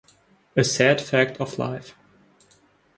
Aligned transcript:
A 0.57 0.63
sad 0.63 0.99
fact 0.99 1.39
of 1.39 1.59
life. 1.59 1.93